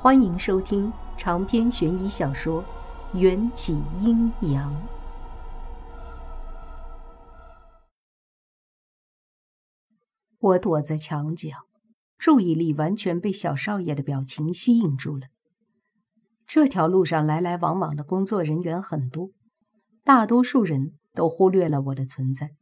[0.00, 2.62] 欢迎收听长篇悬疑小说
[3.18, 4.72] 《缘起阴阳》。
[10.38, 11.50] 我躲在墙角，
[12.16, 15.22] 注意力完全被小少爷的表情吸引住了。
[16.46, 19.30] 这条路上来来往往的工作人员很多，
[20.04, 22.52] 大多数人都忽略了我的存在，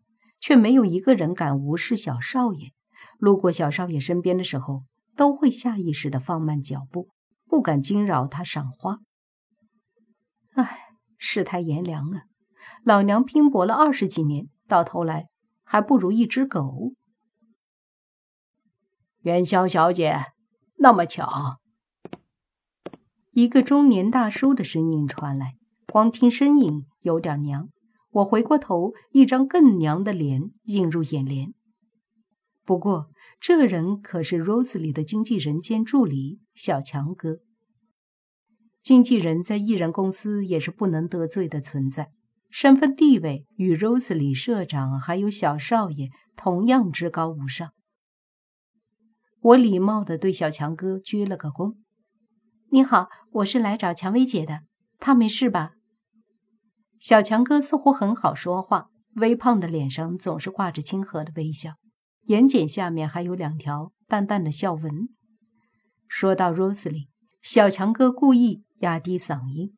[0.40, 2.70] 却没有一个人敢无视小少爷。
[3.18, 4.84] 路过小少爷身边的时候，
[5.14, 7.10] 都会下意识的放慢脚步。
[7.48, 8.98] 不敢惊扰他赏花。
[10.54, 10.78] 唉，
[11.16, 12.22] 世态炎凉啊！
[12.82, 15.28] 老娘拼搏了二十几年，到头来
[15.62, 16.92] 还不如一只狗。
[19.20, 20.20] 元宵小姐，
[20.78, 21.58] 那么巧！
[23.32, 27.68] 一个中年大叔的声音传来，光听声音有点娘。
[28.12, 31.52] 我回过头，一张更娘的脸映入眼帘。
[32.66, 33.06] 不过，
[33.40, 37.38] 这人可是 Rose 里的经纪人兼助理小强哥。
[38.82, 42.10] 经纪人在艺人公司也是不能得罪的存在，
[42.50, 47.70] 身份地位与 Rose 里社长还有小少爷同样至高无上。
[49.40, 51.76] 我礼貌地对小强哥鞠了个躬
[52.72, 54.62] ：“你好，我是来找蔷薇姐的，
[54.98, 55.74] 她没事吧？”
[56.98, 61.74] 小强哥似乎很好说话，微胖的脸上总是挂着亲和的微笑。
[62.26, 65.08] 眼睑下面还有两条淡淡的笑纹。
[66.08, 67.08] 说到 Rosely，，
[67.40, 69.76] 小强哥故意压低嗓音：“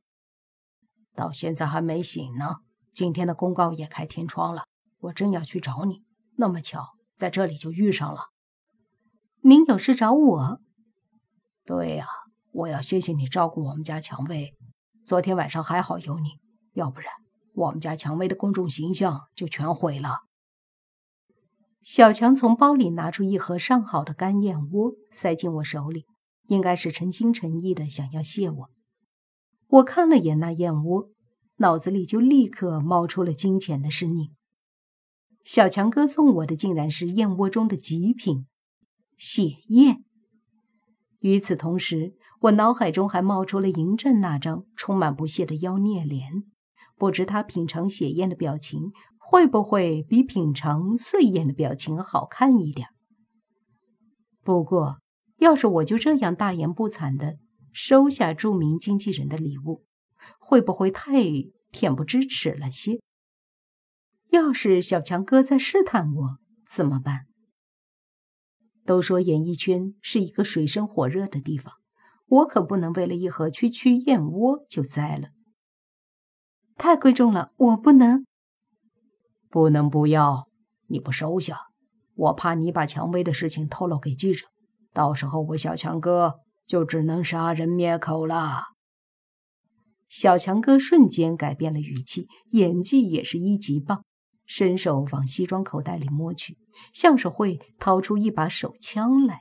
[1.14, 2.56] 到现在还没醒呢。
[2.92, 4.64] 今天的公告也开天窗了，
[5.00, 6.02] 我正要去找你，
[6.36, 8.28] 那么巧在这里就遇上了。
[9.42, 10.60] 您有事找我？
[11.66, 12.06] 对呀，
[12.52, 14.54] 我要谢谢你照顾我们家蔷薇。
[15.04, 16.41] 昨天晚上还好有你，
[16.72, 17.12] 要不然
[17.54, 20.22] 我们家蔷薇的公众形象就全毁了。”
[21.91, 26.05] 小强从包里拿出一盒上好的干燕窝，塞进我手里，
[26.48, 28.70] 应该是诚心诚意的想要谢我。
[29.69, 31.09] 我看了眼那燕窝，
[31.56, 34.34] 脑子里就立刻冒出了金钱的身影。
[35.44, 38.44] 小强哥送我的竟然是燕窝中的极品
[39.16, 40.05] 血燕。
[41.20, 42.12] 与此同时，
[42.43, 46.44] 我脑海中还冒出了嬴政那张充满不屑的妖孽脸，
[46.98, 48.92] 不知他品尝血燕的表情。
[49.31, 52.88] 会不会比品尝碎燕的表情好看一点？
[54.42, 55.00] 不过，
[55.37, 57.37] 要是我就这样大言不惭的
[57.70, 59.84] 收下著名经纪人的礼物，
[60.41, 61.20] 会不会太
[61.70, 63.03] 恬不知耻了些？
[64.31, 67.26] 要是小强哥在试探我怎么办？
[68.87, 71.75] 都说演艺圈是一个水深火热的地方，
[72.28, 75.28] 我可不能为了一盒区区燕窝就栽了。
[76.78, 78.25] 太贵重了，我不能。
[79.50, 80.47] 不能不要，
[80.87, 81.59] 你不收下，
[82.15, 84.47] 我怕你把蔷薇的事情透露给记者，
[84.93, 86.37] 到时候我小强哥
[86.67, 88.62] 就只能杀人灭口了。
[90.09, 94.05] 小强哥瞬间改变了语气，演技也是一级棒，
[94.47, 96.56] 伸手往西装口袋里摸去，
[96.93, 99.41] 像是会掏出一把手枪来。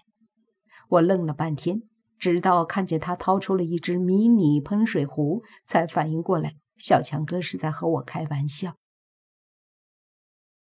[0.90, 1.84] 我愣了半天，
[2.18, 8.76] 直到看见他掏出了一只迷你喷水壶，才反应过来，小强哥是在和我开玩笑。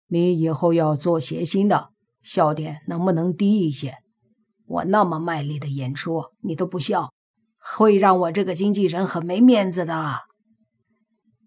[0.06, 1.91] 你以后要做谐星的，
[2.23, 3.97] 笑点能不能低一些？
[4.67, 7.12] 我那么卖力的演出，你都不笑，
[7.59, 10.21] 会让我这个经纪人很没面子的。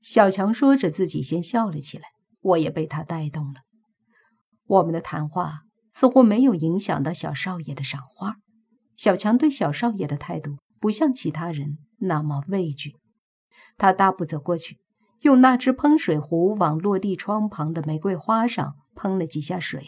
[0.01, 2.03] 小强说着，自己先笑了起来，
[2.41, 3.61] 我也被他带动了。
[4.65, 5.61] 我们的谈话
[5.91, 8.37] 似乎没有影响到小少爷的赏花。
[8.95, 12.95] 小强对小少爷的态度不像其他人那么畏惧，
[13.77, 14.79] 他大步走过去。
[15.21, 19.83] 用那只喷水壶往落地窗旁的玫瑰花上喷了几下水，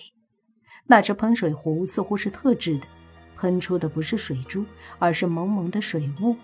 [0.87, 2.87] 那只喷水壶似乎是特制的，
[3.35, 4.65] 喷出的不是水珠，
[4.97, 6.35] 而是蒙蒙的水雾，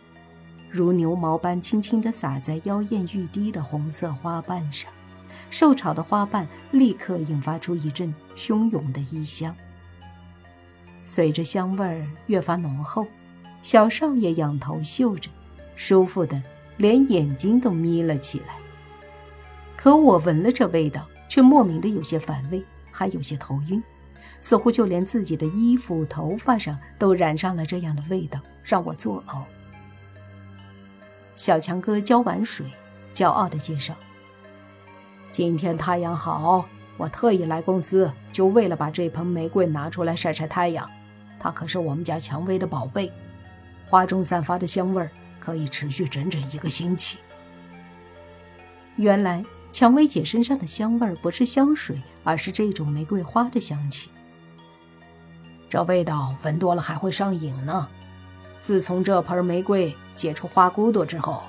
[0.70, 4.92] 如牛毛般轻轻地洒在妖艳欲滴的红色花瓣上。
[5.50, 9.56] 受潮的花瓣立刻引发出一阵汹涌的异香。
[11.04, 13.08] 随着香味儿越发浓厚，
[13.64, 15.32] 小少爷仰头嗅着，
[15.76, 16.40] 舒服的
[16.78, 18.56] 连眼睛都眯了起来。
[19.76, 23.84] 可我闻了这味道，却莫名的有些反胃，还有些头晕，
[24.40, 29.42] 似乎就连自己的衣服、头发上都染上了这样的味道，让我作呕。
[31.36, 32.66] 小强哥浇完水，
[33.14, 33.94] 骄傲的介绍
[35.32, 36.66] ：“今天太阳好，
[36.96, 40.90] 我特意来公司，就为了把这盆玫瑰拿出来晒晒太阳。
[41.40, 43.12] 它可是我们家蔷薇的宝贝，
[43.90, 45.10] 花中散发的香味儿
[45.44, 47.18] 可以持续整整一个星期。”
[48.96, 49.44] 原来。
[49.74, 54.12] 蔷薇姐身上的香味不是香水，而是这种玫瑰花的香气。
[55.68, 57.90] 这味道闻多了还会上瘾呢。
[58.60, 61.42] 自从这盆玫瑰结出花骨朵之后，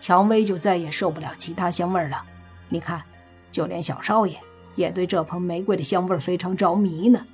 [0.00, 2.22] 蔷薇就再也受不了其他香味了。
[2.68, 3.02] 你看，
[3.50, 4.38] 就连小少爷
[4.74, 7.24] 也对这盆玫瑰的香味非常着迷呢。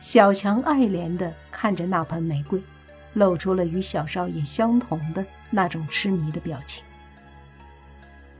[0.00, 2.60] 小强爱怜地看着那盆玫瑰，
[3.14, 6.84] 露出了与小少爷相同的那种痴迷的表情。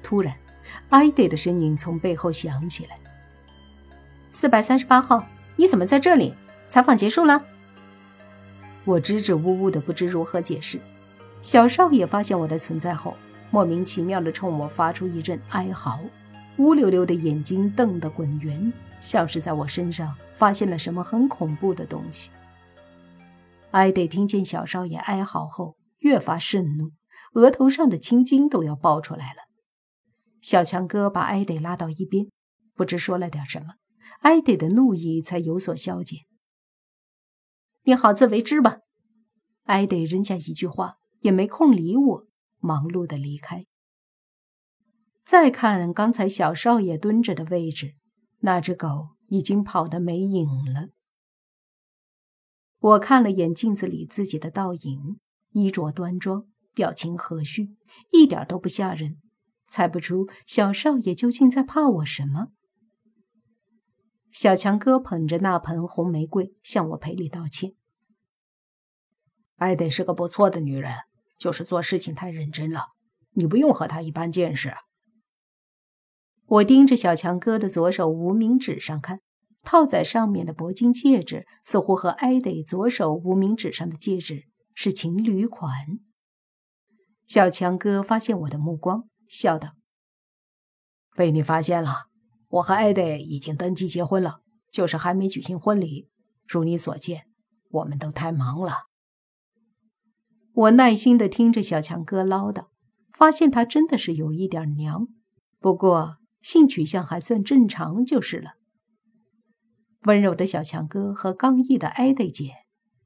[0.02, 0.34] 突然，
[0.90, 2.96] 艾迪的声音从背后响起来
[4.30, 5.26] ：“四百三十八号，
[5.56, 6.34] 你怎么在这里？
[6.68, 7.42] 采访结束了？”
[8.84, 10.78] 我支支吾吾的，不知如何解释。
[11.40, 13.16] 小少爷发现我的存在后，
[13.50, 16.00] 莫名其妙的冲我发出一阵哀嚎，
[16.58, 22.30] 乌溜溜的眼睛瞪得滚圆，像是在我身上发现了什么很恐怖的东西。
[23.74, 26.92] 艾德听见小少爷哀嚎后，越发盛怒，
[27.32, 29.40] 额头上的青筋都要爆出来了。
[30.40, 32.28] 小强哥把艾德拉到一边，
[32.76, 33.74] 不知说了点什么，
[34.20, 36.20] 艾德的怒意才有所消减。
[37.82, 38.76] 你好自为之吧。
[39.64, 42.26] 艾德扔下一句话，也没空理我，
[42.60, 43.66] 忙碌的离开。
[45.26, 47.96] 再看刚才小少爷蹲着的位置，
[48.38, 50.90] 那只狗已经跑得没影了。
[52.84, 55.18] 我看了眼镜子里自己的倒影，
[55.52, 57.74] 衣着端庄，表情和煦，
[58.10, 59.16] 一点都不吓人。
[59.66, 62.48] 猜不出小少爷究竟在怕我什么。
[64.30, 67.72] 小强哥捧着那盆红玫瑰向我赔礼道歉。
[69.56, 70.92] 艾德是个不错的女人，
[71.38, 72.88] 就是做事情太认真了，
[73.30, 74.74] 你不用和她一般见识。
[76.44, 79.20] 我盯着小强哥的左手无名指上看，
[79.64, 84.44] 套在上面的铂金戒指似乎和艾德左手无名指上的戒指
[84.74, 85.72] 是情侣款。
[87.26, 89.08] 小强哥发现我的目光。
[89.26, 89.72] 笑道
[91.16, 92.04] ：“被你发现了，
[92.48, 96.08] 我和艾德已经登记结婚了，就是还没举行婚礼。
[96.46, 97.26] 如你所见，
[97.70, 98.84] 我们都太忙了。”
[100.52, 102.66] 我耐心的听着小强哥唠叨，
[103.12, 105.08] 发现他真的是有一点娘，
[105.58, 108.52] 不过性取向还算正常就是了。
[110.04, 112.54] 温柔的小强哥和刚毅的艾德姐，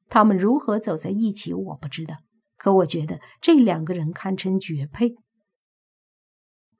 [0.08, 2.16] 他们如何走在一起我不知道，
[2.56, 5.14] 可我觉得这两个人堪称绝配。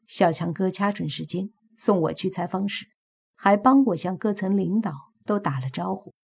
[0.07, 2.87] 小强哥掐准时间送我去采访室，
[3.37, 4.93] 还帮我向各层领导
[5.25, 6.15] 都打了招呼，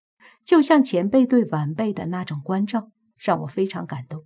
[0.43, 4.25] 就像前辈对晚辈的那种关照，让我非常感动。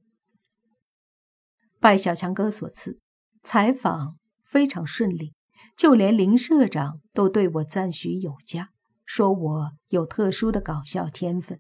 [1.80, 3.00] 拜小强哥所赐，
[3.44, 5.34] 采访非常顺利，
[5.78, 8.70] 就连林社长都对我赞许有加，
[9.10, 11.60] 说我有特殊的搞笑天分。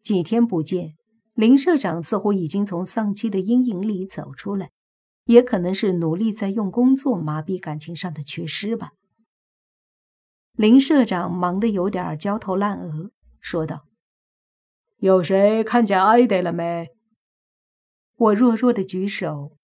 [0.00, 0.94] 几天不见，
[1.34, 4.70] 林社长似乎已经从丧妻的阴影里走出来。
[5.24, 8.92] 也可能是努力在用工作麻痹感情上的缺失吧。
[10.52, 13.10] 林社长忙得有点焦头烂额，
[13.40, 13.86] 说道
[14.98, 16.90] ：“有谁看见艾德了没？”
[18.14, 19.56] 我弱弱的举手，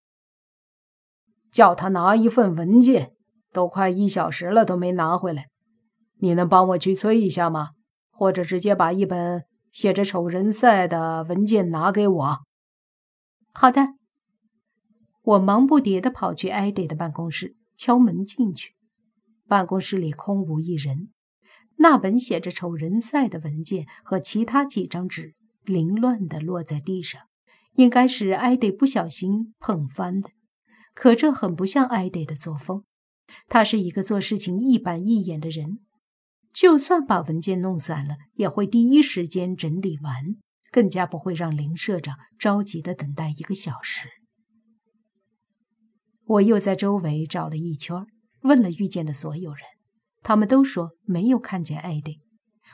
[1.53, 3.15] 叫他拿一份文件，
[3.53, 5.52] 都快一小时了都没拿回来。
[6.23, 7.71] 你能帮我去催一下吗？
[8.13, 12.39] 或者直接把一本写着丑人赛的文件拿给我？
[13.53, 13.95] 好的。
[15.23, 18.75] 我忙不迭地跑去艾迪的办公室，敲门进去。
[19.49, 21.11] 办公室里空无一人，
[21.79, 25.35] 那本写着“丑人赛”的文件和其他几张纸
[25.65, 27.21] 凌乱地落在地上，
[27.75, 30.31] 应该是艾迪不小心碰翻的。
[30.95, 32.85] 可这很不像艾迪的作风，
[33.49, 35.81] 他是一个做事情一板一眼的人，
[36.53, 40.37] 就算把文件弄散了，也会第一时间整理完，
[40.71, 44.09] 更加不会让林社长着急的等待一个小时。
[46.25, 48.07] 我又在周围找了一圈，
[48.43, 49.65] 问了遇见的所有人，
[50.23, 52.21] 他们都说没有看见艾迪。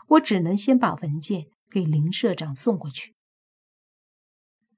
[0.09, 3.15] 我只能先把文件给林社长送过去。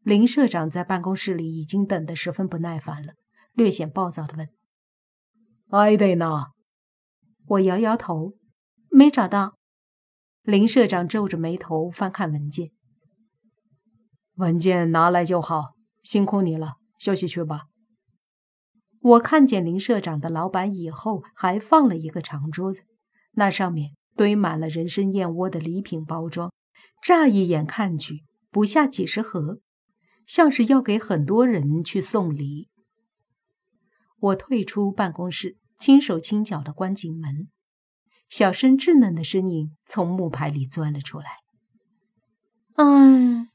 [0.02, 3.14] 林社长在办公室里已经等得十分不耐烦了，
[3.52, 4.48] 略显暴躁地问
[5.70, 6.46] ：“艾迪呢？”
[7.48, 8.34] 我摇摇头，
[9.00, 9.56] 没找到。
[10.42, 12.70] 林社长皱着眉头翻看文件
[14.36, 15.70] ：“文件拿来就好，
[16.02, 17.62] 辛苦你了，休息去吧。”
[19.00, 22.82] 我看见林社长的老板椅后还放了一个长桌子，
[23.32, 26.52] 那上面堆满了人参燕窝的礼品包装，
[27.02, 29.60] 乍一眼看去不下几十盒，
[30.26, 32.68] 像是要给很多人去送礼。
[34.18, 37.48] 我退出办公室，轻手轻脚地关紧门，
[38.30, 41.26] 小声稚嫩的声音从木牌里钻了出来
[42.78, 43.48] ：“嗯。”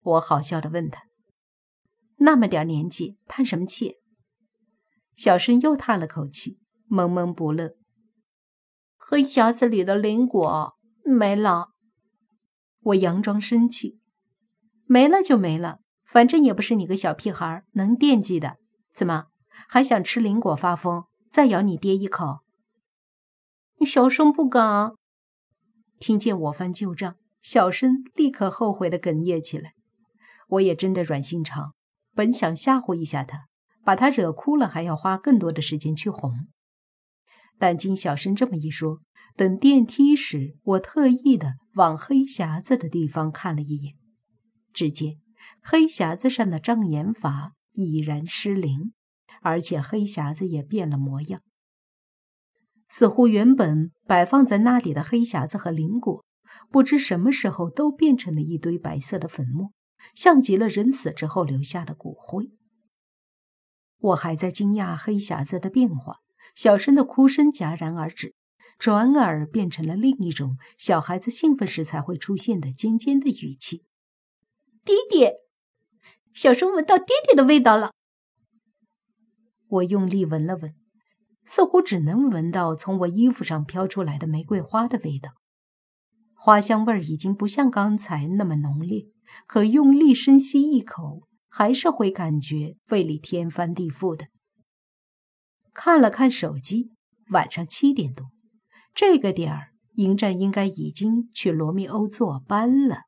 [0.00, 1.02] 我好笑的问他
[2.18, 3.96] ：“那么点年纪，叹什么气？”
[5.16, 7.72] 小生又叹了口气，闷闷不乐。
[8.96, 11.70] 黑匣子里的灵果没了。
[12.82, 13.98] 我佯装生气
[14.86, 18.58] ：“没了就没了，反正也不是你个小屁孩能惦记的。
[18.94, 19.26] 怎么
[19.68, 22.38] 还想吃灵果发疯，再咬你爹一口？”
[23.86, 24.92] 小生不敢。
[25.98, 29.72] 听见我翻旧账，小生立刻后悔的哽咽起来。
[30.48, 31.74] 我也真的软心肠，
[32.14, 33.46] 本想吓唬一下他，
[33.84, 36.32] 把他惹哭了，还要花更多的时间去哄。
[37.58, 39.00] 但经小生这么一说，
[39.36, 43.94] 等电梯时，我特意的往黑匣子的地方看了一眼，
[44.72, 45.18] 只见
[45.62, 48.92] 黑匣子上的障眼法已然失灵，
[49.42, 51.42] 而且黑匣子也变了模样，
[52.90, 56.22] 似乎原本摆放在那里的黑匣子和灵果，
[56.70, 59.72] 不知什么时候都变成了一堆白色的粉末，
[60.14, 62.50] 像极了人死之后留下的骨灰。
[63.98, 66.16] 我还在惊讶黑匣子的变化。
[66.54, 68.34] 小声的哭声戛然而止，
[68.78, 73.84] 转而变成了另一种小孩子兴奋时才会出现的尖尖的语气
[74.84, 75.34] ：“爹爹！”
[76.34, 77.92] 小声闻到爹爹的味道了。
[79.68, 80.74] 我用力闻了闻，
[81.44, 85.30] 似乎只能闻到从我衣服上飘出来的玫瑰花的味道。
[86.34, 89.06] 花香味儿已经不像刚才那么浓烈，
[89.46, 94.28] 可用力深吸一口，还是会感觉胃里天翻地覆的。
[95.74, 96.92] 看了看手机，
[97.30, 98.28] 晚上七点多，
[98.94, 103.02] 这个点儿，迎战应该已经去罗密欧坐班了。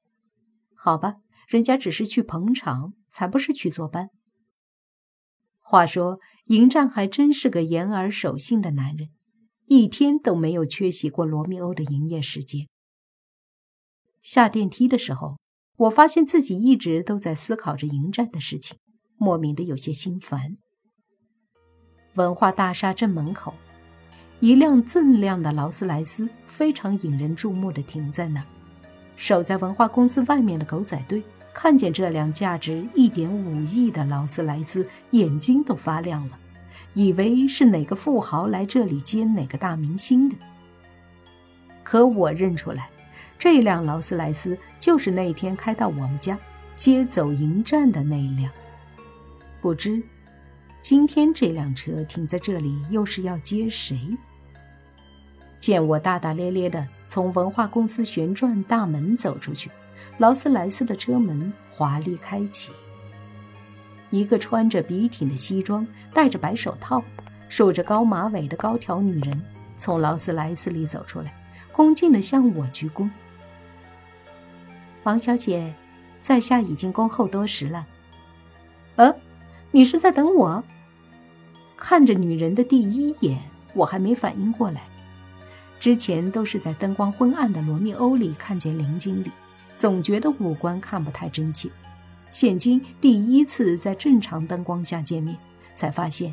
[0.74, 1.16] 好吧，
[1.48, 4.10] 人家只是去捧场，才不是去坐班。
[5.62, 9.08] 话说，迎战还真是个言而守信的男人，
[9.66, 12.68] 一天都没有缺席过罗密欧的营业时间。
[14.20, 15.38] 下电梯的时候，
[15.76, 18.76] 我发现自己一直都在思考着迎战的事情，
[19.16, 20.58] 莫名的有些心烦。
[22.14, 23.54] 文化大厦正门口，
[24.40, 28.46] 一辆锃亮的劳斯莱斯非常引人注目的停在那儿。
[29.16, 31.22] 守在文化公司外面的狗仔队
[31.54, 36.38] 看见这辆价值一点五亿的劳斯莱斯，眼睛都发亮了，
[36.94, 40.36] 以为是哪个富豪来这里接哪个大明星的。
[41.82, 42.88] 可我认出来，
[43.38, 46.38] 这辆劳斯莱斯就是那天开到我们家
[46.74, 48.50] 接走迎战的那一辆。
[49.60, 50.02] 不知。
[50.80, 53.96] 今天这辆车停在这里，又是要接谁？
[55.60, 59.70] 见我大大咧咧的从文化公司旋转大门走出去，
[60.18, 62.72] 劳斯莱斯的车门华丽开启，
[64.10, 67.02] 一个穿着笔挺的西装、戴着白手套、
[67.48, 69.42] 梳着高马尾的高挑女人
[69.76, 71.34] 从劳斯莱斯里走出来，
[71.72, 73.08] 恭敬地向我鞠躬
[75.04, 75.74] ：“王小姐，
[76.20, 77.86] 在下已经恭候多时了。”
[78.96, 79.14] 呃。
[79.74, 80.62] 你是在等我？
[81.78, 83.38] 看着女人的第一眼，
[83.72, 84.82] 我还没反应过来。
[85.80, 89.30] 之前都是在灯光昏暗的罗密欧里看见林经理，
[89.82, 91.68] 总觉得五官看不太真切。
[92.30, 95.36] 现今第一次在正常灯光下见面，
[95.74, 96.32] 才发现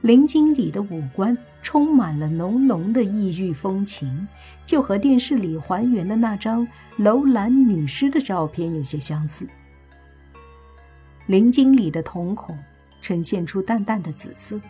[0.00, 4.26] 林经理的五官充满了浓浓的异域风情，
[4.66, 6.66] 就和电视里还原的那张
[6.96, 9.46] 楼兰女尸的照片有些相似。
[11.26, 12.58] 林经理的瞳孔。
[13.00, 14.60] 呈现出淡淡的紫色，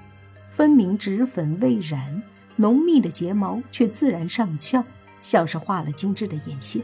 [0.48, 2.22] 分明脂粉未染，
[2.54, 4.84] 浓密的睫毛却自然上翘，
[5.22, 6.80] 像是画了精致的眼线。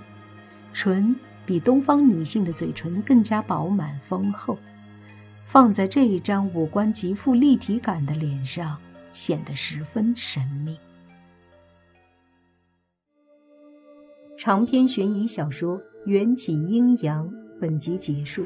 [0.76, 1.16] 唇
[1.46, 4.58] 比东方女性的嘴唇更加饱满丰厚，
[5.46, 8.76] 放在这一张五官极富立体感的脸上，
[9.10, 10.78] 显得十分神秘。
[14.36, 17.26] 长篇悬疑小说《缘起阴阳》
[17.58, 18.44] 本集结束，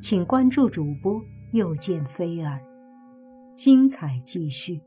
[0.00, 1.22] 请关注主播。
[1.52, 2.58] 又见菲儿，
[3.54, 4.80] 精彩继续。